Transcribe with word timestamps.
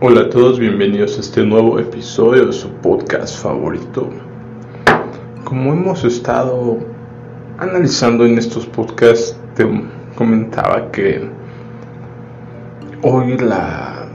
Hola 0.00 0.20
a 0.20 0.30
todos, 0.30 0.60
bienvenidos 0.60 1.16
a 1.16 1.20
este 1.22 1.44
nuevo 1.44 1.80
episodio 1.80 2.46
de 2.46 2.52
su 2.52 2.68
podcast 2.70 3.42
favorito. 3.42 4.08
Como 5.42 5.72
hemos 5.72 6.04
estado 6.04 6.78
analizando 7.58 8.24
en 8.24 8.38
estos 8.38 8.64
podcasts, 8.64 9.36
te 9.56 9.66
comentaba 10.14 10.92
que 10.92 11.28
hoy 13.02 13.38
la, 13.38 14.06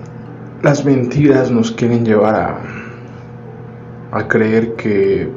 las 0.62 0.86
mentiras 0.86 1.52
nos 1.52 1.74
quieren 1.74 2.06
llevar 2.06 2.36
a, 2.36 2.62
a 4.18 4.26
creer 4.30 4.76
que 4.76 5.28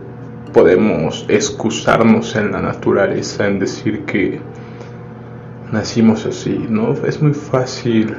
podemos 0.53 1.27
excusarnos 1.29 2.37
en 2.37 2.53
la 2.53 2.61
naturaleza, 2.61 3.49
en 3.49 3.59
decir 3.59 4.05
que 4.05 4.39
nacimos 5.73 6.24
así, 6.24 6.66
¿no? 6.69 6.92
Es 7.05 7.20
muy 7.20 7.34
fácil 7.34 8.15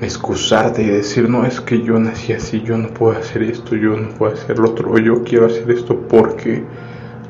excusarte 0.00 0.82
y 0.82 0.86
decir, 0.86 1.28
no, 1.28 1.44
es 1.44 1.60
que 1.60 1.82
yo 1.82 1.98
nací 1.98 2.32
así, 2.32 2.62
yo 2.62 2.78
no 2.78 2.88
puedo 2.88 3.18
hacer 3.18 3.42
esto, 3.42 3.76
yo 3.76 3.96
no 3.96 4.08
puedo 4.10 4.32
hacer 4.32 4.58
lo 4.58 4.70
otro, 4.70 4.98
yo 4.98 5.22
quiero 5.22 5.46
hacer 5.46 5.70
esto 5.70 5.98
porque 6.08 6.64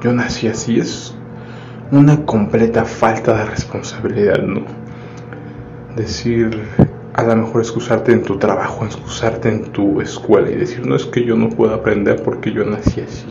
yo 0.01 0.13
nací 0.13 0.47
así. 0.47 0.79
Es 0.79 1.15
una 1.91 2.25
completa 2.25 2.85
falta 2.85 3.37
de 3.37 3.45
responsabilidad, 3.47 4.43
¿no? 4.43 4.63
Decir, 5.97 6.61
a 7.15 7.25
lo 7.25 7.37
mejor 7.37 7.61
excusarte 7.61 8.13
en 8.13 8.23
tu 8.23 8.39
trabajo, 8.39 8.85
excusarte 8.85 9.49
en 9.49 9.73
tu 9.73 10.01
escuela 10.01 10.51
y 10.51 10.55
decir, 10.55 10.87
no 10.87 10.95
es 10.95 11.07
que 11.07 11.25
yo 11.25 11.37
no 11.37 11.49
puedo 11.49 11.75
aprender 11.75 12.23
porque 12.23 12.53
yo 12.53 12.65
nací 12.65 13.01
así. 13.01 13.27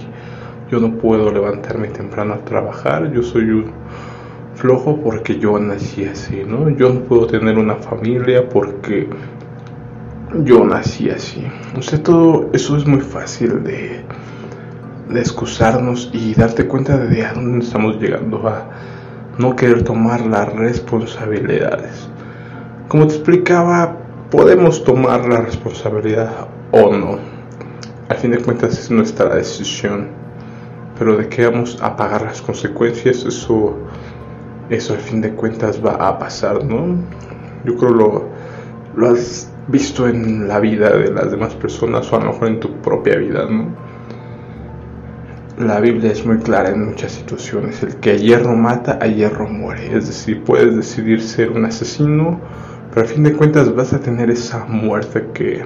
Yo 0.70 0.80
no 0.80 0.98
puedo 0.98 1.32
levantarme 1.32 1.88
temprano 1.88 2.34
a 2.34 2.46
trabajar, 2.46 3.12
yo 3.12 3.24
soy 3.24 3.50
un 3.50 3.72
flojo 4.60 4.98
porque 5.02 5.40
yo 5.40 5.58
nací 5.58 6.06
así, 6.06 6.44
¿no? 6.46 6.70
Yo 6.70 6.94
no 6.94 7.00
puedo 7.02 7.28
tener 7.28 7.58
una 7.58 7.76
familia 7.76 8.48
porque 8.50 9.10
yo 10.44 10.66
nací 10.66 11.10
así. 11.10 11.48
O 11.76 12.00
todo 12.00 12.50
eso 12.54 12.76
es 12.76 12.86
muy 12.86 13.00
fácil 13.00 13.64
de, 13.64 14.04
excusarnos 15.16 16.12
y 16.14 16.36
darte 16.36 16.68
cuenta 16.68 16.98
de 16.98 17.26
a 17.26 17.34
dónde 17.34 17.66
estamos 17.66 18.00
llegando 18.00 18.48
a 18.48 18.70
no 19.38 19.56
querer 19.56 19.84
tomar 19.84 20.26
las 20.26 20.54
responsabilidades. 20.54 22.10
Como 22.90 23.08
te 23.08 23.16
explicaba, 23.16 23.98
podemos 24.30 24.84
tomar 24.84 25.28
la 25.28 25.42
responsabilidad 25.42 26.48
o 26.72 26.94
no. 26.94 27.18
Al 28.10 28.18
fin 28.18 28.32
de 28.32 28.40
cuentas 28.40 28.78
es 28.78 28.92
nuestra 28.92 29.36
decisión. 29.36 30.10
Pero 30.98 31.16
de 31.16 31.30
qué 31.30 31.48
vamos 31.48 31.80
a 31.82 31.96
pagar 31.96 32.24
las 32.24 32.42
consecuencias, 32.42 33.24
eso 33.24 33.78
eso 34.70 34.94
al 34.94 35.00
fin 35.00 35.22
de 35.22 35.32
cuentas 35.32 35.84
va 35.84 35.94
a 35.94 36.20
pasar, 36.20 36.64
¿no? 36.64 36.98
Yo 37.66 37.76
creo 37.76 37.92
lo, 37.92 38.30
lo 38.96 39.10
has 39.10 39.52
visto 39.68 40.08
en 40.08 40.48
la 40.48 40.60
vida 40.60 40.90
de 40.92 41.12
las 41.12 41.32
demás 41.32 41.54
personas 41.56 42.12
o 42.12 42.16
a 42.16 42.20
lo 42.20 42.32
mejor 42.32 42.48
en 42.48 42.60
tu 42.60 42.72
propia 42.82 43.18
vida, 43.18 43.46
¿no? 43.50 43.68
La 45.58 45.80
Biblia 45.82 46.12
es 46.12 46.26
muy 46.26 46.38
clara 46.38 46.70
en 46.70 46.86
muchas 46.86 47.12
situaciones. 47.12 47.84
El 47.84 47.98
que 47.98 48.12
a 48.12 48.16
hierro 48.16 48.56
mata, 48.56 48.98
a 49.02 49.08
hierro 49.08 49.48
muere. 49.50 49.98
Es 49.98 50.08
decir, 50.08 50.42
puedes 50.44 50.76
decidir 50.76 51.22
ser 51.22 51.52
un 51.52 51.66
asesino, 51.66 52.40
pero 52.90 53.02
al 53.02 53.08
fin 53.08 53.24
de 53.24 53.34
cuentas 53.34 53.76
vas 53.76 53.92
a 53.92 54.00
tener 54.00 54.30
esa 54.30 54.66
muerte 54.66 55.28
que, 55.34 55.66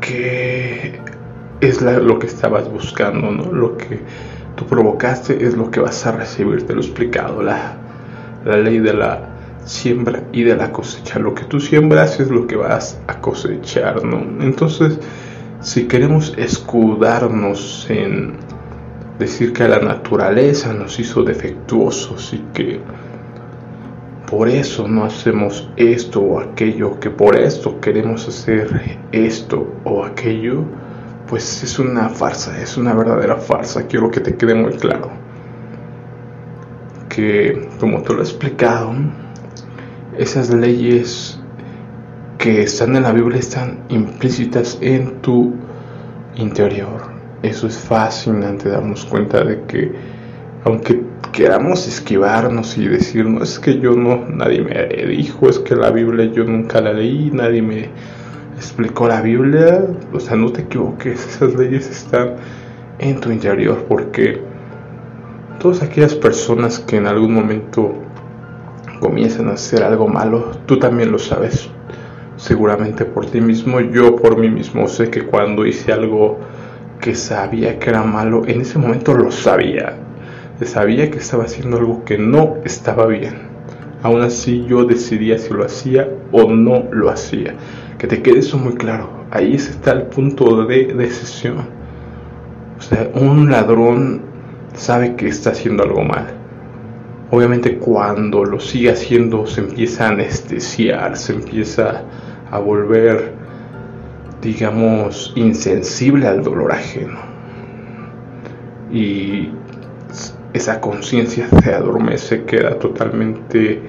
que 0.00 0.98
es 1.60 1.82
lo 1.82 2.18
que 2.18 2.26
estabas 2.26 2.70
buscando, 2.72 3.30
¿no? 3.30 3.52
Lo 3.52 3.76
que 3.76 4.00
tú 4.58 4.66
provocaste 4.66 5.44
es 5.46 5.56
lo 5.56 5.70
que 5.70 5.78
vas 5.78 6.04
a 6.04 6.12
recibir, 6.12 6.66
te 6.66 6.74
lo 6.74 6.80
he 6.80 6.84
explicado, 6.84 7.42
la, 7.42 7.76
la 8.44 8.56
ley 8.56 8.80
de 8.80 8.92
la 8.92 9.20
siembra 9.64 10.24
y 10.32 10.42
de 10.42 10.56
la 10.56 10.72
cosecha. 10.72 11.20
Lo 11.20 11.32
que 11.32 11.44
tú 11.44 11.60
siembras 11.60 12.18
es 12.18 12.28
lo 12.28 12.46
que 12.46 12.56
vas 12.56 13.00
a 13.06 13.20
cosechar, 13.20 14.04
¿no? 14.04 14.18
Entonces, 14.42 14.98
si 15.60 15.86
queremos 15.86 16.34
escudarnos 16.36 17.86
en 17.88 18.34
decir 19.20 19.52
que 19.52 19.68
la 19.68 19.78
naturaleza 19.78 20.72
nos 20.72 20.98
hizo 20.98 21.22
defectuosos 21.22 22.32
y 22.32 22.38
que 22.52 22.80
por 24.28 24.48
eso 24.48 24.88
no 24.88 25.04
hacemos 25.04 25.70
esto 25.76 26.20
o 26.20 26.40
aquello, 26.40 26.98
que 26.98 27.10
por 27.10 27.36
esto 27.36 27.80
queremos 27.80 28.26
hacer 28.26 28.98
esto 29.12 29.72
o 29.84 30.04
aquello, 30.04 30.64
pues 31.28 31.62
es 31.62 31.78
una 31.78 32.08
farsa, 32.08 32.60
es 32.60 32.76
una 32.76 32.94
verdadera 32.94 33.36
farsa, 33.36 33.86
quiero 33.86 34.10
que 34.10 34.20
te 34.20 34.34
quede 34.36 34.54
muy 34.54 34.72
claro. 34.72 35.10
Que, 37.08 37.68
como 37.78 38.02
te 38.02 38.14
lo 38.14 38.20
he 38.20 38.22
explicado, 38.22 38.92
esas 40.16 40.50
leyes 40.50 41.38
que 42.38 42.62
están 42.62 42.96
en 42.96 43.02
la 43.02 43.12
Biblia 43.12 43.38
están 43.38 43.80
implícitas 43.88 44.78
en 44.80 45.20
tu 45.20 45.54
interior. 46.36 47.02
Eso 47.42 47.66
es 47.66 47.76
fascinante 47.76 48.68
darnos 48.68 49.04
cuenta 49.04 49.44
de 49.44 49.62
que, 49.62 49.92
aunque 50.64 51.02
queramos 51.32 51.86
esquivarnos 51.86 52.78
y 52.78 52.88
decir, 52.88 53.26
no 53.26 53.42
es 53.42 53.58
que 53.58 53.78
yo 53.78 53.92
no, 53.92 54.24
nadie 54.28 54.62
me 54.62 55.06
dijo, 55.06 55.48
es 55.48 55.58
que 55.58 55.76
la 55.76 55.90
Biblia 55.90 56.26
yo 56.26 56.44
nunca 56.44 56.80
la 56.80 56.92
leí, 56.92 57.30
nadie 57.32 57.62
me 57.62 57.88
explicó 58.58 59.06
la 59.06 59.22
Biblia, 59.22 59.86
o 60.12 60.20
sea, 60.20 60.36
no 60.36 60.50
te 60.52 60.62
equivoques, 60.62 61.26
esas 61.36 61.54
leyes 61.54 61.88
están 61.88 62.34
en 62.98 63.20
tu 63.20 63.30
interior 63.30 63.84
porque 63.88 64.42
todas 65.60 65.82
aquellas 65.82 66.14
personas 66.14 66.80
que 66.80 66.96
en 66.96 67.06
algún 67.06 67.32
momento 67.32 67.94
comienzan 69.00 69.48
a 69.48 69.52
hacer 69.52 69.84
algo 69.84 70.08
malo, 70.08 70.50
tú 70.66 70.78
también 70.78 71.12
lo 71.12 71.20
sabes, 71.20 71.70
seguramente 72.36 73.04
por 73.04 73.26
ti 73.26 73.40
mismo, 73.40 73.80
yo 73.80 74.16
por 74.16 74.36
mí 74.36 74.50
mismo 74.50 74.88
sé 74.88 75.08
que 75.08 75.22
cuando 75.22 75.64
hice 75.64 75.92
algo 75.92 76.38
que 77.00 77.14
sabía 77.14 77.78
que 77.78 77.90
era 77.90 78.02
malo, 78.02 78.42
en 78.46 78.60
ese 78.60 78.78
momento 78.78 79.14
lo 79.14 79.30
sabía, 79.30 79.94
sabía 80.66 81.10
que 81.12 81.18
estaba 81.18 81.44
haciendo 81.44 81.78
algo 81.78 82.04
que 82.04 82.18
no 82.18 82.56
estaba 82.64 83.06
bien. 83.06 83.48
Aún 84.02 84.22
así 84.22 84.64
yo 84.68 84.84
decidía 84.84 85.38
si 85.38 85.52
lo 85.52 85.64
hacía 85.64 86.08
o 86.32 86.50
no 86.50 86.84
lo 86.90 87.10
hacía. 87.10 87.54
Que 87.98 88.06
te 88.06 88.22
quede 88.22 88.38
eso 88.38 88.56
muy 88.58 88.74
claro. 88.74 89.10
Ahí 89.30 89.54
está 89.54 89.92
el 89.92 90.02
punto 90.04 90.64
de 90.64 90.94
decisión. 90.94 91.66
O 92.78 92.80
sea, 92.80 93.10
un 93.14 93.50
ladrón 93.50 94.22
sabe 94.74 95.16
que 95.16 95.26
está 95.26 95.50
haciendo 95.50 95.82
algo 95.82 96.04
mal. 96.04 96.26
Obviamente 97.30 97.76
cuando 97.76 98.44
lo 98.44 98.60
sigue 98.60 98.92
haciendo 98.92 99.46
se 99.46 99.60
empieza 99.60 100.06
a 100.06 100.10
anestesiar, 100.10 101.16
se 101.16 101.34
empieza 101.34 102.04
a 102.50 102.58
volver, 102.58 103.32
digamos, 104.40 105.32
insensible 105.34 106.28
al 106.28 106.42
dolor 106.42 106.72
ajeno. 106.72 107.18
Y 108.92 109.50
esa 110.54 110.80
conciencia 110.80 111.48
se 111.48 111.74
adormece, 111.74 112.44
queda 112.44 112.78
totalmente 112.78 113.82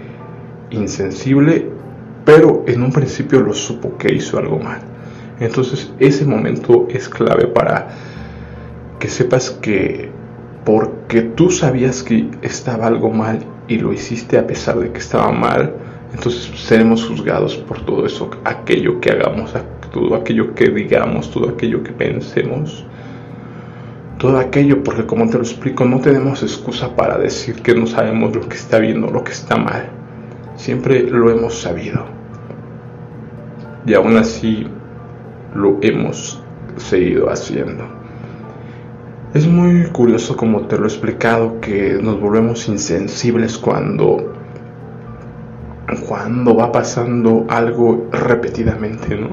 insensible 0.71 1.78
pero 2.29 2.63
en 2.67 2.83
un 2.83 2.91
principio 2.91 3.39
lo 3.39 3.55
supo 3.55 3.97
que 3.97 4.13
hizo 4.13 4.37
algo 4.37 4.59
mal. 4.59 4.81
Entonces 5.39 5.91
ese 5.97 6.27
momento 6.27 6.85
es 6.87 7.09
clave 7.09 7.47
para 7.47 7.87
que 8.99 9.07
sepas 9.07 9.49
que 9.49 10.11
porque 10.63 11.23
tú 11.23 11.49
sabías 11.49 12.03
que 12.03 12.29
estaba 12.43 12.85
algo 12.85 13.09
mal 13.09 13.39
y 13.67 13.79
lo 13.79 13.91
hiciste 13.91 14.37
a 14.37 14.45
pesar 14.45 14.77
de 14.77 14.91
que 14.91 14.99
estaba 14.99 15.31
mal, 15.31 15.73
entonces 16.13 16.51
seremos 16.55 17.03
juzgados 17.03 17.57
por 17.57 17.83
todo 17.83 18.05
eso, 18.05 18.29
aquello 18.43 19.01
que 19.01 19.09
hagamos, 19.09 19.51
todo 19.91 20.13
aquello 20.13 20.53
que 20.53 20.69
digamos, 20.69 21.31
todo 21.31 21.49
aquello 21.49 21.81
que 21.81 21.93
pensemos. 21.93 22.85
Todo 24.19 24.37
aquello, 24.37 24.83
porque 24.83 25.07
como 25.07 25.27
te 25.31 25.37
lo 25.37 25.43
explico, 25.43 25.83
no 25.83 25.99
tenemos 25.99 26.43
excusa 26.43 26.95
para 26.95 27.17
decir 27.17 27.63
que 27.63 27.73
no 27.73 27.87
sabemos 27.87 28.35
lo 28.35 28.47
que 28.47 28.55
está 28.55 28.77
bien 28.77 29.03
o 29.03 29.09
lo 29.09 29.23
que 29.23 29.31
está 29.31 29.55
mal. 29.55 29.89
Siempre 30.57 31.01
lo 31.09 31.31
hemos 31.31 31.55
sabido 31.55 32.18
y 33.85 33.93
aún 33.93 34.17
así 34.17 34.67
lo 35.53 35.77
hemos 35.81 36.41
seguido 36.77 37.29
haciendo. 37.29 37.85
Es 39.33 39.47
muy 39.47 39.85
curioso 39.91 40.35
como 40.35 40.61
te 40.61 40.77
lo 40.77 40.85
he 40.85 40.87
explicado 40.87 41.61
que 41.61 41.99
nos 42.01 42.19
volvemos 42.19 42.67
insensibles 42.67 43.57
cuando 43.57 44.33
cuando 46.07 46.55
va 46.55 46.71
pasando 46.71 47.45
algo 47.49 48.09
repetidamente, 48.11 49.15
¿no? 49.15 49.29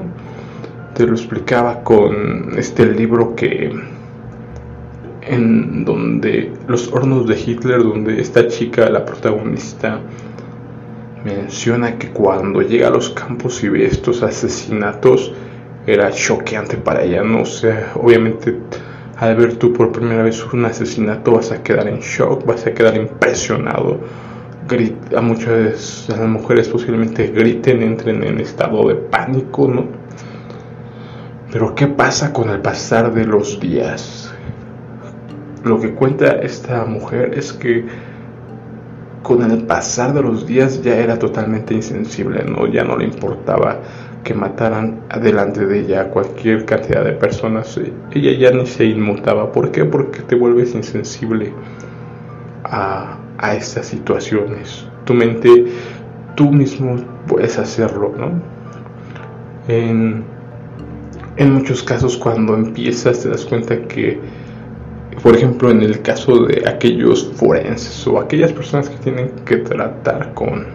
Te 0.93 1.05
lo 1.05 1.13
explicaba 1.13 1.83
con 1.83 2.57
este 2.57 2.85
libro 2.85 3.35
que 3.35 3.71
en 5.21 5.85
donde 5.85 6.51
los 6.67 6.91
hornos 6.91 7.27
de 7.27 7.39
Hitler, 7.39 7.83
donde 7.83 8.19
esta 8.19 8.47
chica, 8.47 8.89
la 8.89 9.05
protagonista, 9.05 9.99
menciona 11.27 11.97
que 11.97 12.09
cuando 12.09 12.61
llega 12.61 12.87
a 12.87 12.91
los 12.91 13.09
campos 13.09 13.63
y 13.63 13.69
ve 13.69 13.85
estos 13.85 14.23
asesinatos 14.23 15.33
era 15.85 16.11
choqueante 16.11 16.77
para 16.77 17.03
ella, 17.03 17.23
¿no? 17.23 17.41
O 17.41 17.45
sea, 17.45 17.91
obviamente 17.95 18.55
al 19.17 19.35
ver 19.35 19.55
tú 19.55 19.73
por 19.73 19.91
primera 19.91 20.23
vez 20.23 20.45
un 20.53 20.65
asesinato 20.65 21.31
vas 21.31 21.51
a 21.51 21.63
quedar 21.63 21.87
en 21.87 21.99
shock, 21.99 22.45
vas 22.45 22.65
a 22.65 22.73
quedar 22.73 22.95
impresionado 22.95 23.99
a 25.15 25.21
muchas 25.21 26.07
las 26.09 26.19
mujeres 26.27 26.67
posiblemente 26.67 27.27
griten, 27.27 27.81
entren 27.81 28.23
en 28.23 28.39
estado 28.39 28.87
de 28.87 28.95
pánico, 28.95 29.67
¿no? 29.67 29.85
Pero 31.51 31.73
¿qué 31.73 31.87
pasa 31.87 32.33
con 32.33 32.49
el 32.49 32.59
pasar 32.59 33.13
de 33.13 33.25
los 33.25 33.59
días? 33.61 34.33
Lo 35.63 35.79
que 35.79 35.93
cuenta 35.93 36.39
esta 36.41 36.83
mujer 36.85 37.33
es 37.35 37.53
que 37.53 37.85
con 39.27 39.41
el 39.41 39.63
pasar 39.63 40.13
de 40.13 40.21
los 40.21 40.47
días 40.47 40.81
ya 40.81 40.95
era 40.95 41.19
totalmente 41.19 41.73
insensible, 41.73 42.45
¿no? 42.45 42.65
Ya 42.65 42.85
no 42.85 42.95
le 42.95 43.03
importaba 43.03 43.81
que 44.23 44.33
mataran 44.33 45.01
delante 45.21 45.65
de 45.65 45.81
ella 45.81 46.11
cualquier 46.11 46.63
cantidad 46.63 47.03
de 47.03 47.11
personas. 47.11 47.77
Ella 48.11 48.31
ya 48.39 48.55
ni 48.55 48.65
se 48.65 48.85
inmutaba. 48.85 49.51
¿Por 49.51 49.71
qué? 49.71 49.83
Porque 49.83 50.21
te 50.21 50.35
vuelves 50.35 50.73
insensible 50.75 51.51
a, 52.63 53.17
a 53.37 53.53
estas 53.53 53.87
situaciones. 53.87 54.87
Tu 55.03 55.13
mente, 55.13 55.73
tú 56.35 56.49
mismo 56.49 56.95
puedes 57.27 57.59
hacerlo, 57.59 58.13
¿no? 58.17 58.31
En, 59.67 60.23
en 61.35 61.53
muchos 61.53 61.83
casos 61.83 62.15
cuando 62.15 62.55
empiezas 62.55 63.23
te 63.23 63.27
das 63.27 63.43
cuenta 63.43 63.77
que, 63.89 64.21
por 65.21 65.35
ejemplo, 65.35 65.71
en 65.71 65.81
el 65.81 66.01
caso 66.01 66.45
de 66.45 66.63
aquellos 66.67 67.31
forenses 67.35 68.05
o 68.07 68.19
aquellas 68.19 68.53
personas 68.53 68.89
que 68.89 68.97
tienen 68.97 69.31
que 69.45 69.57
tratar 69.57 70.33
con, 70.33 70.67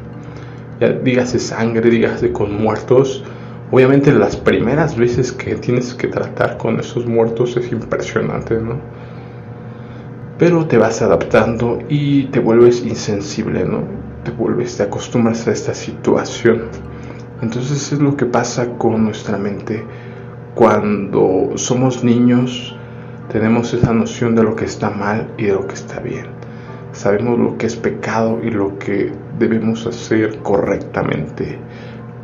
ya 0.81 0.91
dígase 0.91 1.39
sangre, 1.39 1.91
dígase 1.91 2.33
con 2.33 2.61
muertos, 2.63 3.25
obviamente 3.71 4.13
las 4.13 4.37
primeras 4.37 4.97
veces 4.97 5.33
que 5.33 5.55
tienes 5.55 5.95
que 5.95 6.09
tratar 6.09 6.57
con 6.59 6.81
esos 6.81 7.07
muertos 7.07 7.57
es 7.57 7.71
impresionante, 7.73 8.59
¿no? 8.59 8.81
pero 10.43 10.67
te 10.67 10.77
vas 10.77 11.01
adaptando 11.03 11.79
y 11.89 12.25
te 12.25 12.41
vuelves 12.41 12.85
insensible, 12.85 13.65
¿no? 13.65 13.85
Te 14.25 14.33
vuelves, 14.33 14.77
te 14.77 14.83
acostumbras 14.83 15.47
a 15.47 15.53
esta 15.53 15.73
situación. 15.73 16.65
Entonces 17.41 17.93
es 17.93 18.01
lo 18.01 18.17
que 18.17 18.27
pasa 18.27 18.71
con 18.77 19.05
nuestra 19.05 19.39
mente. 19.39 19.85
Cuando 20.57 21.53
somos 21.55 22.03
niños 22.03 22.77
tenemos 23.31 23.73
esa 23.75 23.93
noción 23.93 24.35
de 24.35 24.43
lo 24.43 24.57
que 24.57 24.65
está 24.65 24.91
mal 24.91 25.29
y 25.39 25.45
de 25.45 25.53
lo 25.53 25.67
que 25.67 25.75
está 25.75 26.01
bien. 26.01 26.27
Sabemos 26.93 27.39
lo 27.39 27.57
que 27.57 27.67
es 27.67 27.77
pecado 27.77 28.41
y 28.43 28.51
lo 28.51 28.79
que 28.79 29.13
debemos 29.39 29.87
hacer 29.87 30.39
correctamente. 30.39 31.59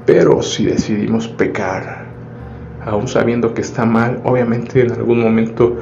Pero 0.05 0.43
si 0.43 0.67
decidimos 0.67 1.29
pecar, 1.29 2.07
aún 2.85 3.09
sabiendo 3.09 3.55
que 3.55 3.63
está 3.63 3.85
mal, 3.87 4.21
obviamente 4.25 4.83
en 4.83 4.93
algún 4.93 5.21
momento 5.21 5.77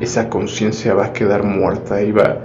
esa 0.00 0.28
conciencia 0.28 0.94
va 0.94 1.06
a 1.06 1.12
quedar 1.12 1.44
muerta 1.44 2.02
y, 2.02 2.12
va, 2.12 2.38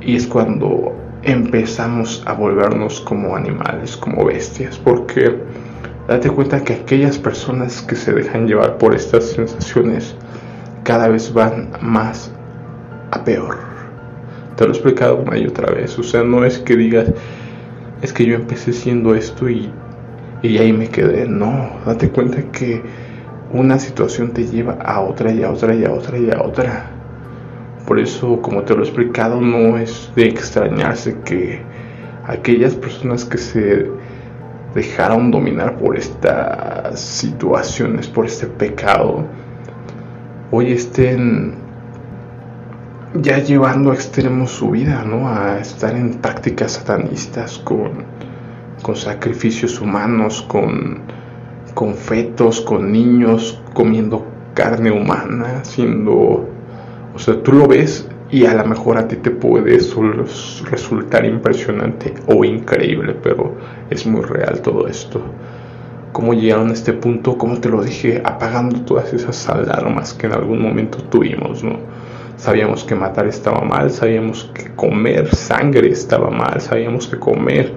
y 0.00 0.16
es 0.16 0.26
cuando 0.26 0.94
empezamos 1.22 2.22
a 2.26 2.32
volvernos 2.32 3.00
como 3.00 3.36
animales, 3.36 3.96
como 3.96 4.24
bestias, 4.24 4.78
porque 4.78 5.36
date 6.06 6.30
cuenta 6.30 6.62
que 6.62 6.74
aquellas 6.74 7.18
personas 7.18 7.82
que 7.82 7.96
se 7.96 8.12
dejan 8.12 8.46
llevar 8.46 8.78
por 8.78 8.94
estas 8.94 9.24
sensaciones 9.24 10.16
cada 10.88 11.08
vez 11.08 11.34
van 11.34 11.68
más 11.82 12.32
a 13.10 13.22
peor. 13.22 13.58
Te 14.56 14.64
lo 14.64 14.70
he 14.70 14.72
explicado 14.72 15.16
una 15.16 15.36
y 15.36 15.46
otra 15.46 15.70
vez, 15.70 15.98
o 15.98 16.02
sea, 16.02 16.22
no 16.22 16.46
es 16.46 16.58
que 16.58 16.76
digas, 16.76 17.12
es 18.00 18.10
que 18.14 18.24
yo 18.24 18.34
empecé 18.34 18.72
siendo 18.72 19.14
esto 19.14 19.50
y, 19.50 19.70
y 20.40 20.56
ahí 20.56 20.72
me 20.72 20.88
quedé, 20.88 21.28
no, 21.28 21.72
date 21.84 22.08
cuenta 22.08 22.42
que 22.52 22.80
una 23.52 23.78
situación 23.78 24.30
te 24.30 24.46
lleva 24.46 24.78
a 24.82 25.00
otra 25.00 25.30
y 25.30 25.42
a 25.42 25.50
otra 25.50 25.74
y 25.74 25.84
a 25.84 25.92
otra 25.92 26.16
y 26.16 26.30
a 26.30 26.40
otra. 26.40 26.86
Por 27.86 27.98
eso, 27.98 28.40
como 28.40 28.62
te 28.62 28.74
lo 28.74 28.80
he 28.80 28.86
explicado, 28.86 29.42
no 29.42 29.76
es 29.76 30.10
de 30.16 30.26
extrañarse 30.26 31.18
que 31.22 31.60
aquellas 32.26 32.74
personas 32.74 33.26
que 33.26 33.36
se 33.36 33.90
dejaron 34.74 35.30
dominar 35.30 35.76
por 35.76 35.98
estas 35.98 36.98
situaciones, 36.98 38.08
por 38.08 38.24
este 38.24 38.46
pecado, 38.46 39.26
hoy 40.50 40.72
estén 40.72 41.54
ya 43.14 43.38
llevando 43.38 43.90
a 43.90 43.94
extremos 43.94 44.50
su 44.50 44.70
vida, 44.70 45.04
¿no? 45.04 45.28
A 45.28 45.58
estar 45.58 45.96
en 45.96 46.14
prácticas 46.14 46.72
satanistas 46.72 47.58
con, 47.58 48.04
con 48.82 48.96
sacrificios 48.96 49.80
humanos, 49.80 50.42
con 50.42 51.02
con 51.78 51.94
fetos, 51.94 52.60
con 52.60 52.90
niños, 52.90 53.62
comiendo 53.72 54.26
carne 54.52 54.90
humana, 54.90 55.64
siendo... 55.64 56.48
O 57.14 57.18
sea, 57.18 57.40
tú 57.40 57.52
lo 57.52 57.68
ves 57.68 58.08
y 58.32 58.46
a 58.46 58.54
lo 58.54 58.64
mejor 58.64 58.98
a 58.98 59.06
ti 59.06 59.14
te 59.14 59.30
puede 59.30 59.78
resultar 60.70 61.24
impresionante 61.24 62.14
o 62.26 62.44
increíble, 62.44 63.14
pero 63.22 63.54
es 63.90 64.04
muy 64.06 64.22
real 64.22 64.60
todo 64.60 64.88
esto. 64.88 65.22
Cómo 66.18 66.34
llegaron 66.34 66.70
a 66.70 66.72
este 66.72 66.94
punto, 66.94 67.38
como 67.38 67.60
te 67.60 67.68
lo 67.68 67.80
dije, 67.80 68.20
apagando 68.24 68.80
todas 68.80 69.12
esas 69.12 69.48
alarmas 69.48 70.14
que 70.14 70.26
en 70.26 70.32
algún 70.32 70.60
momento 70.60 70.98
tuvimos, 70.98 71.62
¿no? 71.62 71.78
Sabíamos 72.36 72.82
que 72.82 72.96
matar 72.96 73.28
estaba 73.28 73.60
mal, 73.60 73.92
sabíamos 73.92 74.50
que 74.52 74.74
comer 74.74 75.32
sangre 75.32 75.90
estaba 75.90 76.28
mal, 76.28 76.60
sabíamos 76.60 77.06
que 77.06 77.20
comer 77.20 77.72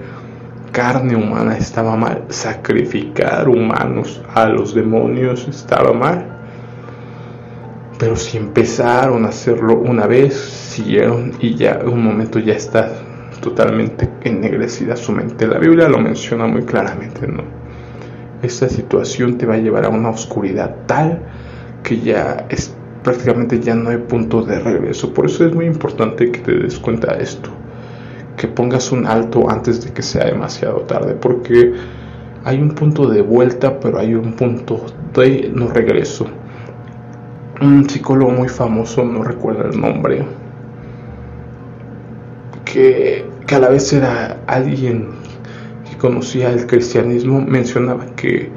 carne 0.72 1.16
humana 1.16 1.56
estaba 1.56 1.96
mal, 1.96 2.24
sacrificar 2.30 3.48
humanos 3.48 4.20
a 4.34 4.48
los 4.48 4.74
demonios 4.74 5.48
estaba 5.48 5.94
mal. 5.94 6.26
Pero 8.00 8.16
si 8.16 8.38
empezaron 8.38 9.24
a 9.26 9.30
hacerlo 9.30 9.78
una 9.78 10.08
vez, 10.08 10.34
siguieron 10.34 11.34
y 11.40 11.54
ya 11.54 11.74
en 11.74 11.90
un 11.90 12.04
momento 12.04 12.40
ya 12.40 12.54
está 12.54 12.92
totalmente 13.40 14.10
ennegrecida 14.24 14.96
su 14.96 15.12
mente. 15.12 15.46
La 15.46 15.60
Biblia 15.60 15.88
lo 15.88 16.00
menciona 16.00 16.48
muy 16.48 16.64
claramente, 16.64 17.28
¿no? 17.28 17.61
Esta 18.42 18.70
situación 18.70 19.38
te 19.38 19.46
va 19.46 19.56
a 19.56 19.58
llevar 19.58 19.86
a 19.86 19.90
una 19.90 20.10
oscuridad 20.10 20.76
tal 20.88 21.22
que 21.84 22.00
ya 22.00 22.46
es 22.50 22.76
prácticamente 23.04 23.60
ya 23.60 23.76
no 23.76 23.90
hay 23.90 23.98
punto 23.98 24.44
de 24.44 24.60
regreso. 24.60 25.14
Por 25.14 25.26
eso 25.26 25.46
es 25.46 25.54
muy 25.54 25.66
importante 25.66 26.32
que 26.32 26.40
te 26.40 26.58
des 26.58 26.78
cuenta 26.80 27.16
de 27.16 27.24
esto 27.24 27.50
que 28.42 28.48
pongas 28.48 28.92
un 28.92 29.06
alto 29.06 29.50
antes 29.50 29.86
de 29.86 29.92
que 29.94 30.02
sea 30.02 30.26
demasiado 30.26 30.82
tarde, 30.82 31.14
porque 31.14 31.74
hay 32.44 32.60
un 32.60 32.72
punto 32.72 33.08
de 33.08 33.22
vuelta, 33.22 33.80
pero 33.80 34.00
hay 34.00 34.16
un 34.16 34.34
punto 34.34 34.84
de 35.14 35.52
no 35.54 35.68
regreso. 35.68 36.26
Un 37.62 37.88
psicólogo 37.88 38.32
muy 38.32 38.50
famoso, 38.50 39.06
no 39.06 39.24
recuerdo 39.24 39.66
el 39.66 39.80
nombre, 39.80 40.26
que, 42.66 43.26
que 43.46 43.56
a 43.56 43.60
la 43.60 43.70
vez 43.70 43.94
era 43.94 44.38
alguien 44.48 45.10
conocía 46.02 46.52
el 46.52 46.66
cristianismo, 46.66 47.40
mencionaba 47.40 48.08
que 48.16 48.50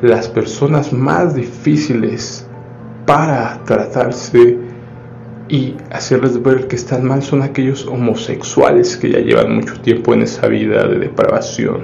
las 0.00 0.28
personas 0.28 0.90
más 0.90 1.34
difíciles 1.34 2.46
para 3.04 3.62
tratarse 3.64 4.56
y 5.50 5.74
hacerles 5.90 6.42
ver 6.42 6.68
que 6.68 6.76
están 6.76 7.04
mal 7.04 7.22
son 7.22 7.42
aquellos 7.42 7.86
homosexuales 7.86 8.96
que 8.96 9.10
ya 9.10 9.18
llevan 9.18 9.54
mucho 9.54 9.78
tiempo 9.82 10.14
en 10.14 10.22
esa 10.22 10.48
vida 10.48 10.88
de 10.88 11.00
depravación. 11.00 11.82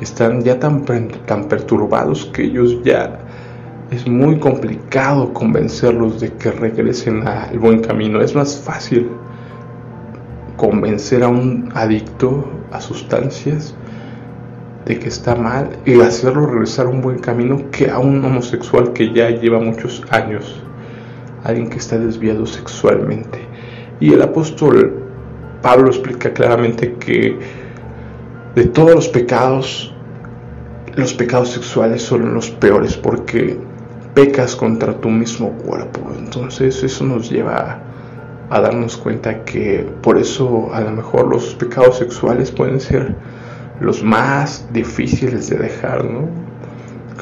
Están 0.00 0.42
ya 0.42 0.58
tan, 0.58 0.84
tan 1.24 1.44
perturbados 1.46 2.26
que 2.32 2.42
ellos 2.42 2.82
ya 2.82 3.20
es 3.92 4.08
muy 4.08 4.40
complicado 4.40 5.32
convencerlos 5.32 6.20
de 6.20 6.32
que 6.32 6.50
regresen 6.50 7.26
al 7.28 7.56
buen 7.60 7.80
camino. 7.82 8.20
Es 8.20 8.34
más 8.34 8.56
fácil 8.58 9.08
convencer 10.58 11.22
a 11.22 11.28
un 11.28 11.70
adicto 11.74 12.46
a 12.70 12.82
sustancias 12.82 13.74
de 14.84 14.98
que 14.98 15.08
está 15.08 15.34
mal 15.34 15.70
y 15.86 16.00
hacerlo 16.00 16.46
regresar 16.46 16.86
a 16.86 16.90
un 16.90 17.00
buen 17.00 17.20
camino 17.20 17.70
que 17.70 17.88
a 17.88 17.98
un 17.98 18.22
homosexual 18.22 18.92
que 18.92 19.14
ya 19.14 19.30
lleva 19.30 19.60
muchos 19.60 20.02
años 20.10 20.62
alguien 21.44 21.70
que 21.70 21.78
está 21.78 21.96
desviado 21.96 22.44
sexualmente. 22.44 23.38
Y 24.00 24.12
el 24.12 24.20
apóstol 24.20 25.02
Pablo 25.62 25.88
explica 25.88 26.32
claramente 26.32 26.94
que 26.94 27.38
de 28.54 28.64
todos 28.64 28.94
los 28.94 29.08
pecados, 29.08 29.94
los 30.96 31.14
pecados 31.14 31.50
sexuales 31.50 32.02
son 32.02 32.34
los 32.34 32.50
peores 32.50 32.96
porque 32.96 33.58
pecas 34.14 34.56
contra 34.56 35.00
tu 35.00 35.08
mismo 35.08 35.52
cuerpo. 35.52 36.00
Entonces 36.18 36.82
eso 36.82 37.04
nos 37.04 37.30
lleva 37.30 37.80
a, 38.50 38.60
darnos 38.60 38.96
cuenta 38.96 39.44
que 39.44 39.86
por 40.02 40.18
eso 40.18 40.72
a 40.72 40.80
lo 40.80 40.90
mejor 40.90 41.28
los 41.28 41.54
pecados 41.54 41.98
sexuales 41.98 42.50
pueden 42.50 42.80
ser 42.80 43.14
los 43.80 44.02
más 44.02 44.66
difíciles 44.72 45.50
de 45.50 45.56
dejar, 45.56 46.04
¿no? 46.04 46.28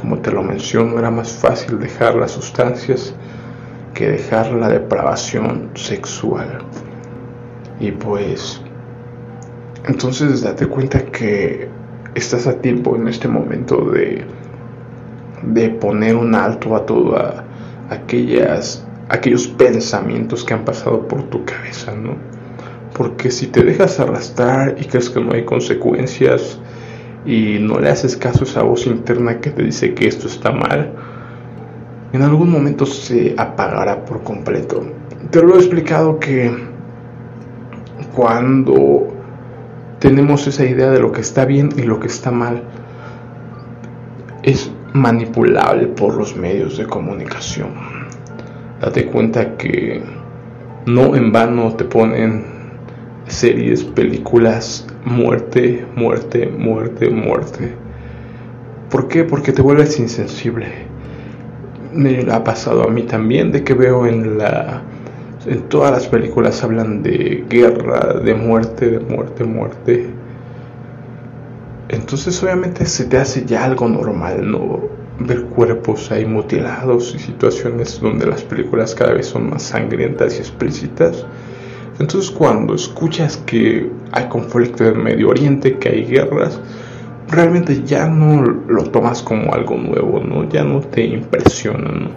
Como 0.00 0.18
te 0.18 0.30
lo 0.30 0.42
menciono, 0.42 0.98
era 0.98 1.10
más 1.10 1.32
fácil 1.32 1.78
dejar 1.78 2.14
las 2.14 2.32
sustancias 2.32 3.14
que 3.94 4.10
dejar 4.10 4.52
la 4.52 4.68
depravación 4.68 5.70
sexual. 5.74 6.58
Y 7.80 7.92
pues, 7.92 8.60
entonces 9.86 10.42
date 10.42 10.66
cuenta 10.66 11.04
que 11.06 11.68
estás 12.14 12.46
a 12.46 12.54
tiempo 12.54 12.96
en 12.96 13.08
este 13.08 13.28
momento 13.28 13.90
de, 13.90 14.24
de 15.42 15.68
poner 15.70 16.16
un 16.16 16.34
alto 16.34 16.74
a 16.76 16.86
todos 16.86 17.42
aquellas 17.90 18.85
aquellos 19.08 19.46
pensamientos 19.46 20.44
que 20.44 20.54
han 20.54 20.64
pasado 20.64 21.06
por 21.06 21.24
tu 21.24 21.44
cabeza, 21.44 21.94
¿no? 21.94 22.16
Porque 22.96 23.30
si 23.30 23.46
te 23.48 23.62
dejas 23.62 24.00
arrastrar 24.00 24.76
y 24.80 24.84
crees 24.86 25.10
que 25.10 25.20
no 25.20 25.32
hay 25.32 25.44
consecuencias 25.44 26.58
y 27.24 27.58
no 27.60 27.78
le 27.78 27.90
haces 27.90 28.16
caso 28.16 28.44
a 28.44 28.48
esa 28.48 28.62
voz 28.62 28.86
interna 28.86 29.40
que 29.40 29.50
te 29.50 29.62
dice 29.62 29.94
que 29.94 30.08
esto 30.08 30.26
está 30.26 30.50
mal, 30.50 30.92
en 32.12 32.22
algún 32.22 32.50
momento 32.50 32.86
se 32.86 33.34
apagará 33.36 34.04
por 34.04 34.22
completo. 34.22 34.82
Te 35.30 35.42
lo 35.42 35.54
he 35.54 35.58
explicado 35.58 36.18
que 36.18 36.50
cuando 38.14 39.08
tenemos 39.98 40.46
esa 40.46 40.64
idea 40.64 40.90
de 40.90 41.00
lo 41.00 41.12
que 41.12 41.20
está 41.20 41.44
bien 41.44 41.70
y 41.76 41.82
lo 41.82 42.00
que 42.00 42.06
está 42.06 42.30
mal, 42.30 42.62
es 44.42 44.70
manipulable 44.92 45.88
por 45.88 46.14
los 46.14 46.36
medios 46.36 46.78
de 46.78 46.86
comunicación. 46.86 47.95
Date 48.80 49.06
cuenta 49.06 49.56
que 49.56 50.02
no 50.86 51.16
en 51.16 51.32
vano 51.32 51.74
te 51.76 51.84
ponen 51.84 52.44
series, 53.26 53.84
películas, 53.84 54.86
muerte, 55.04 55.86
muerte, 55.96 56.46
muerte, 56.46 57.10
muerte. 57.10 57.74
¿Por 58.90 59.08
qué? 59.08 59.24
Porque 59.24 59.52
te 59.52 59.62
vuelves 59.62 59.98
insensible. 59.98 60.66
Me 61.92 62.26
ha 62.30 62.44
pasado 62.44 62.84
a 62.84 62.90
mí 62.90 63.02
también 63.02 63.50
de 63.52 63.64
que 63.64 63.74
veo 63.74 64.06
en 64.06 64.38
la 64.38 64.82
en 65.46 65.62
todas 65.68 65.92
las 65.92 66.08
películas 66.08 66.62
hablan 66.64 67.02
de 67.02 67.44
guerra, 67.48 68.14
de 68.14 68.34
muerte, 68.34 68.90
de 68.90 69.00
muerte, 69.00 69.44
muerte. 69.44 70.10
Entonces 71.88 72.42
obviamente 72.42 72.84
se 72.86 73.04
te 73.04 73.16
hace 73.16 73.44
ya 73.44 73.64
algo 73.64 73.88
normal, 73.88 74.50
¿no? 74.50 74.80
Ver 75.18 75.44
cuerpos 75.44 76.10
ahí 76.12 76.26
mutilados 76.26 77.14
y 77.14 77.18
situaciones 77.18 78.00
donde 78.00 78.26
las 78.26 78.42
películas 78.42 78.94
cada 78.94 79.14
vez 79.14 79.26
son 79.26 79.50
más 79.50 79.62
sangrientas 79.62 80.36
y 80.36 80.38
explícitas. 80.38 81.24
Entonces 81.98 82.30
cuando 82.30 82.74
escuchas 82.74 83.38
que 83.38 83.90
hay 84.12 84.28
conflicto 84.28 84.84
en 84.84 85.02
Medio 85.02 85.30
Oriente, 85.30 85.78
que 85.78 85.88
hay 85.88 86.04
guerras, 86.04 86.60
realmente 87.28 87.82
ya 87.82 88.06
no 88.06 88.42
lo 88.42 88.84
tomas 88.84 89.22
como 89.22 89.54
algo 89.54 89.76
nuevo, 89.76 90.20
¿no? 90.20 90.48
Ya 90.48 90.62
no 90.62 90.80
te 90.80 91.04
impresiona, 91.04 91.90
¿no? 91.90 92.10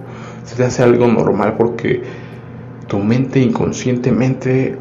Se 0.43 0.55
te 0.55 0.65
hace 0.65 0.83
algo 0.83 1.07
normal 1.07 1.55
porque 1.57 2.01
tu 2.87 2.99
mente 2.99 3.39
inconscientemente 3.39 4.77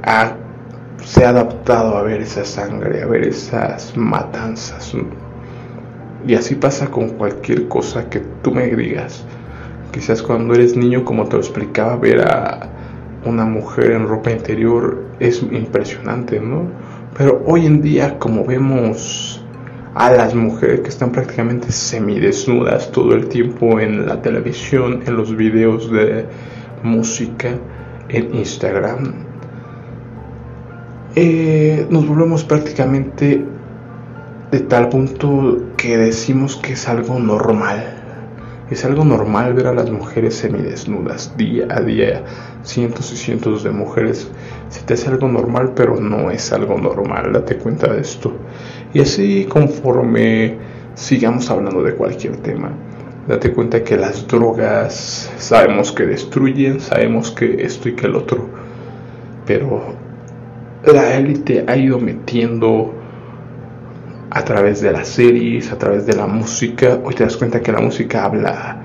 se 1.04 1.24
ha 1.24 1.28
adaptado 1.28 1.96
a 1.96 2.02
ver 2.02 2.22
esa 2.22 2.44
sangre, 2.44 3.02
a 3.02 3.06
ver 3.06 3.28
esas 3.28 3.96
matanzas. 3.96 4.94
Y 6.26 6.34
así 6.34 6.56
pasa 6.56 6.90
con 6.90 7.10
cualquier 7.10 7.68
cosa 7.68 8.08
que 8.10 8.20
tú 8.42 8.52
me 8.52 8.66
digas. 8.66 9.24
Quizás 9.92 10.22
cuando 10.22 10.54
eres 10.54 10.76
niño, 10.76 11.04
como 11.04 11.24
te 11.26 11.36
lo 11.36 11.38
explicaba, 11.38 11.96
ver 11.96 12.20
a 12.20 12.68
una 13.24 13.44
mujer 13.44 13.92
en 13.92 14.06
ropa 14.06 14.30
interior 14.30 15.04
es 15.20 15.42
impresionante, 15.42 16.40
¿no? 16.40 16.66
Pero 17.16 17.42
hoy 17.46 17.66
en 17.66 17.82
día, 17.82 18.18
como 18.18 18.44
vemos 18.44 19.44
a 19.94 20.10
las 20.10 20.34
mujeres 20.34 20.80
que 20.80 20.88
están 20.88 21.10
prácticamente 21.10 21.72
semidesnudas 21.72 22.92
todo 22.92 23.14
el 23.14 23.28
tiempo 23.28 23.80
en 23.80 24.06
la 24.06 24.22
televisión, 24.22 25.02
en 25.06 25.16
los 25.16 25.34
videos 25.34 25.90
de 25.90 26.26
música, 26.82 27.50
en 28.08 28.34
Instagram, 28.34 29.26
eh, 31.16 31.86
nos 31.90 32.06
volvemos 32.06 32.44
prácticamente 32.44 33.44
de 34.50 34.60
tal 34.60 34.88
punto 34.88 35.58
que 35.76 35.98
decimos 35.98 36.56
que 36.56 36.72
es 36.72 36.88
algo 36.88 37.18
normal. 37.18 37.94
Es 38.70 38.84
algo 38.84 39.04
normal 39.04 39.54
ver 39.54 39.66
a 39.66 39.74
las 39.74 39.90
mujeres 39.90 40.34
semidesnudas 40.36 41.36
día 41.36 41.66
a 41.70 41.80
día, 41.80 42.22
cientos 42.62 43.12
y 43.12 43.16
cientos 43.16 43.62
de 43.62 43.70
mujeres. 43.70 44.30
Se 44.68 44.82
te 44.82 44.94
hace 44.94 45.08
algo 45.08 45.28
normal, 45.28 45.72
pero 45.74 45.96
no 45.96 46.30
es 46.30 46.52
algo 46.52 46.78
normal, 46.78 47.32
date 47.32 47.56
cuenta 47.56 47.92
de 47.92 48.00
esto. 48.00 48.32
Y 48.92 49.00
así 49.00 49.46
conforme 49.46 50.56
sigamos 50.94 51.50
hablando 51.50 51.82
de 51.82 51.94
cualquier 51.94 52.36
tema. 52.38 52.72
Date 53.26 53.52
cuenta 53.52 53.84
que 53.84 53.96
las 53.96 54.26
drogas 54.26 55.30
sabemos 55.36 55.92
que 55.92 56.06
destruyen, 56.06 56.80
sabemos 56.80 57.30
que 57.30 57.62
esto 57.62 57.90
y 57.90 57.94
que 57.94 58.06
el 58.06 58.16
otro, 58.16 58.48
pero 59.46 59.94
la 60.84 61.14
élite 61.14 61.64
ha 61.66 61.76
ido 61.76 61.98
metiendo 62.00 62.97
a 64.30 64.44
través 64.44 64.80
de 64.80 64.92
las 64.92 65.08
series, 65.08 65.72
a 65.72 65.78
través 65.78 66.06
de 66.06 66.14
la 66.14 66.26
música. 66.26 66.98
Hoy 67.02 67.14
te 67.14 67.24
das 67.24 67.36
cuenta 67.36 67.60
que 67.60 67.72
la 67.72 67.80
música 67.80 68.24
habla 68.24 68.80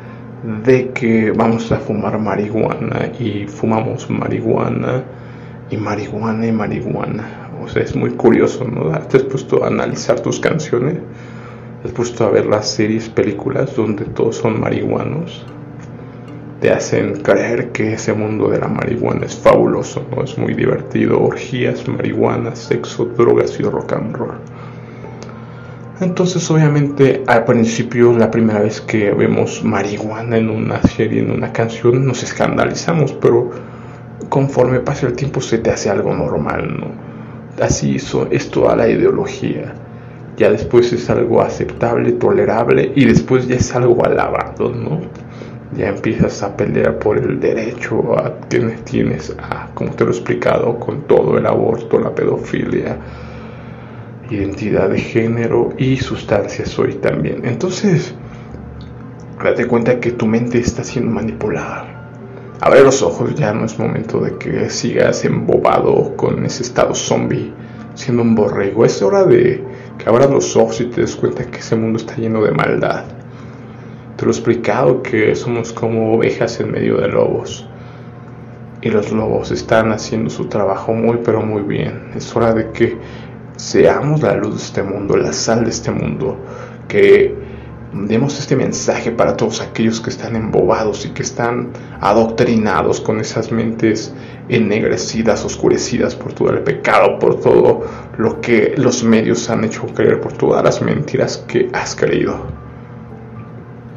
de 0.66 0.90
que 0.90 1.32
vamos 1.32 1.72
a 1.72 1.78
fumar 1.78 2.20
marihuana 2.20 3.12
y 3.20 3.46
fumamos 3.48 4.10
marihuana 4.10 5.04
y 5.70 5.78
marihuana 5.78 6.48
y 6.48 6.52
marihuana. 6.52 7.50
O 7.64 7.68
sea, 7.68 7.84
es 7.84 7.96
muy 7.96 8.12
curioso, 8.12 8.66
¿no? 8.66 8.92
¿Te 9.08 9.18
has 9.18 9.24
puesto 9.24 9.64
a 9.64 9.68
analizar 9.68 10.20
tus 10.20 10.40
canciones? 10.40 10.98
has 11.84 11.92
puesto 11.92 12.24
a 12.24 12.30
ver 12.30 12.46
las 12.46 12.70
series, 12.70 13.10
películas 13.10 13.76
donde 13.76 14.06
todos 14.06 14.38
son 14.38 14.60
marihuanos, 14.60 15.46
te 16.62 16.72
hacen 16.72 17.22
creer 17.22 17.74
que 17.74 17.94
ese 17.94 18.14
mundo 18.14 18.48
de 18.48 18.60
la 18.60 18.70
marihuana 18.70 19.26
es 19.26 19.36
fabuloso, 19.36 20.06
¿no? 20.16 20.24
Es 20.24 20.38
muy 20.38 20.54
divertido, 20.54 21.22
orgías, 21.22 21.86
marihuana, 21.86 22.56
sexo, 22.56 23.06
drogas 23.18 23.60
y 23.60 23.64
rock 23.64 23.94
and 23.94 24.16
roll. 24.16 24.38
Entonces, 26.02 26.50
obviamente, 26.50 27.24
al 27.28 27.46
principio, 27.46 28.18
la 28.18 28.32
primera 28.32 28.60
vez 28.60 28.82
que 28.82 29.12
vemos 29.12 29.64
marihuana 29.64 30.38
en 30.38 30.50
una 30.50 30.82
serie, 30.82 31.22
en 31.22 31.32
una 31.32 31.54
canción, 31.54 32.06
nos 32.06 32.24
escandalizamos, 32.24 33.14
pero 33.14 33.52
conforme 34.30 34.80
pasa 34.80 35.08
el 35.08 35.14
tiempo 35.14 35.42
se 35.42 35.60
te 35.60 35.70
hace 35.70 35.90
algo 35.90 36.14
normal, 36.14 36.80
¿no? 36.80 37.64
Así 37.64 37.98
es 37.98 38.52
toda 38.52 38.76
la 38.76 38.90
ideología 38.90 39.76
ya 40.38 40.50
después 40.50 40.92
es 40.94 41.10
algo 41.10 41.42
aceptable, 41.42 42.14
tolerable 42.14 42.92
y 42.96 43.06
después 43.06 43.48
ya 43.48 43.56
es 43.56 43.76
algo 43.76 44.06
alabado, 44.06 44.70
¿no? 44.70 45.02
Ya 45.76 45.90
empiezas 45.90 46.42
a 46.44 46.56
pelear 46.56 47.00
por 47.00 47.18
el 47.18 47.40
derecho 47.40 48.18
a 48.18 48.40
quienes 48.48 48.84
tienes, 48.84 49.36
a, 49.40 49.70
como 49.74 49.92
te 49.92 50.04
lo 50.04 50.12
he 50.12 50.14
explicado, 50.14 50.80
con 50.80 51.02
todo 51.08 51.38
el 51.38 51.46
aborto, 51.46 52.00
la 52.00 52.14
pedofilia, 52.14 52.98
identidad 54.36 54.90
de 54.90 55.00
género 55.00 55.70
y 55.78 55.98
sustancias 55.98 56.78
hoy 56.80 56.96
también. 56.96 57.46
Entonces, 57.46 58.13
date 59.44 59.66
cuenta 59.68 60.00
que 60.00 60.12
tu 60.12 60.25
mente 60.25 60.60
está 60.60 60.84
siendo 60.84 61.12
manipulada. 61.12 61.94
Abre 62.62 62.82
los 62.82 63.02
ojos, 63.02 63.36
ya 63.36 63.54
no 63.54 63.66
es 63.66 63.78
momento 63.78 64.22
de 64.22 64.38
que 64.38 64.70
sigas 64.70 65.25
embobado 65.25 66.16
con 66.16 66.46
ese 66.46 66.63
estado 66.63 66.96
zombie, 66.96 67.52
siendo 67.94 68.24
un 68.24 68.36
borrego. 68.36 68.86
Es 68.86 69.02
hora 69.02 69.25
de 69.25 69.62
que 69.98 70.10
abras 70.10 70.30
los 70.30 70.56
ojos 70.56 70.80
y 70.80 70.86
te 70.86 71.02
des 71.02 71.16
cuenta 71.16 71.46
que 71.46 71.60
ese 71.60 71.75
mundo 71.75 71.98
está 71.98 72.16
lleno 72.16 72.42
de 72.42 72.52
maldad. 72.52 73.04
Te 74.16 74.25
lo 74.25 74.32
he 74.32 74.34
explicado 74.34 75.04
que 75.04 75.36
somos 75.36 75.74
como 75.74 76.13
ovejas 76.13 76.60
en 76.60 76.72
medio 76.72 76.98
de 76.98 77.10
lobos. 77.10 77.68
Y 78.82 78.90
los 78.90 79.12
lobos 79.12 79.52
están 79.52 79.92
haciendo 79.92 80.30
su 80.30 80.46
trabajo 80.46 80.94
muy 80.94 81.20
pero 81.24 81.42
muy 81.42 81.63
bien. 81.63 82.12
Es 82.16 82.34
hora 82.36 82.54
de 82.54 82.72
que 82.72 82.98
seamos 83.55 84.22
la 84.22 84.36
luz 84.36 84.55
de 84.55 84.63
este 84.63 84.83
mundo, 84.83 85.17
la 85.17 85.33
sal 85.33 85.63
de 85.63 85.69
este 85.69 85.91
mundo. 85.91 86.38
Que 86.88 87.36
demos 87.93 88.39
este 88.39 88.55
mensaje 88.55 89.12
para 89.12 89.38
todos 89.38 89.62
aquellos 89.62 90.01
que 90.01 90.10
están 90.10 90.36
embobados 90.36 91.05
y 91.05 91.10
que 91.10 91.22
están 91.22 91.72
adoctrinados 92.01 93.00
con 93.00 93.19
esas 93.19 93.51
mentes 93.51 94.13
ennegrecidas, 94.50 95.45
oscurecidas 95.45 96.15
por 96.15 96.33
todo 96.33 96.50
el 96.50 96.63
pecado, 96.63 97.19
por 97.19 97.39
todo 97.39 97.86
lo 98.17 98.41
que 98.41 98.74
los 98.77 99.03
medios 99.03 99.50
han 99.50 99.63
hecho 99.63 99.86
creer, 99.88 100.19
por 100.19 100.33
todas 100.33 100.63
las 100.63 100.81
mentiras 100.81 101.38
que 101.48 101.69
has 101.74 101.95
creído. 101.95 102.62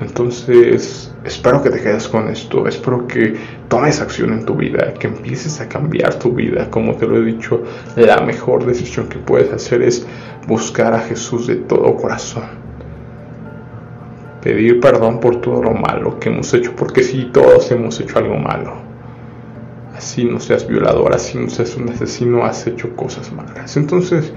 Entonces, 0.00 1.12
espero 1.24 1.62
que 1.62 1.70
te 1.70 1.80
quedes 1.80 2.08
con 2.08 2.28
esto, 2.28 2.68
espero 2.68 3.06
que 3.06 3.34
tomes 3.68 4.00
acción 4.00 4.32
en 4.32 4.44
tu 4.44 4.54
vida, 4.54 4.92
que 4.94 5.06
empieces 5.06 5.60
a 5.60 5.68
cambiar 5.68 6.14
tu 6.18 6.32
vida. 6.32 6.70
Como 6.70 6.94
te 6.96 7.06
lo 7.06 7.16
he 7.16 7.24
dicho, 7.24 7.62
la 7.96 8.20
mejor 8.20 8.66
decisión 8.66 9.08
que 9.08 9.18
puedes 9.18 9.52
hacer 9.52 9.82
es 9.82 10.06
buscar 10.46 10.92
a 10.92 11.00
Jesús 11.00 11.46
de 11.46 11.56
todo 11.56 11.96
corazón 11.96 12.66
pedir 14.46 14.78
perdón 14.78 15.18
por 15.18 15.40
todo 15.40 15.60
lo 15.60 15.74
malo 15.74 16.20
que 16.20 16.28
hemos 16.28 16.54
hecho, 16.54 16.72
porque 16.76 17.02
si 17.02 17.24
todos 17.32 17.68
hemos 17.72 17.98
hecho 17.98 18.20
algo 18.20 18.36
malo. 18.36 18.74
Así 19.96 20.24
no 20.24 20.38
seas 20.38 20.68
violador, 20.68 21.12
así 21.12 21.36
no 21.36 21.50
seas 21.50 21.76
un 21.76 21.88
asesino, 21.88 22.44
has 22.44 22.64
hecho 22.64 22.94
cosas 22.94 23.32
malas. 23.32 23.76
Entonces, 23.76 24.32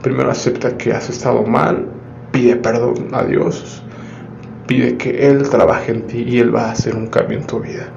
primero 0.00 0.30
acepta 0.30 0.78
que 0.78 0.92
has 0.92 1.10
estado 1.10 1.42
mal, 1.42 1.88
pide 2.30 2.54
perdón 2.54 3.08
a 3.10 3.24
Dios, 3.24 3.82
pide 4.66 4.96
que 4.96 5.28
Él 5.28 5.48
trabaje 5.48 5.92
en 5.92 6.06
ti 6.06 6.24
y 6.26 6.38
Él 6.38 6.54
va 6.54 6.68
a 6.68 6.72
hacer 6.72 6.94
un 6.94 7.06
cambio 7.06 7.38
en 7.38 7.46
tu 7.46 7.60
vida. 7.60 7.88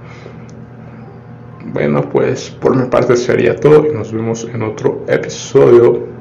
Bueno, 1.73 2.09
pues 2.09 2.49
por 2.49 2.75
mi 2.75 2.89
parte 2.89 3.15
sería 3.15 3.55
todo 3.55 3.85
y 3.85 3.93
nos 3.93 4.11
vemos 4.11 4.43
en 4.45 4.63
otro 4.63 5.05
episodio. 5.07 6.18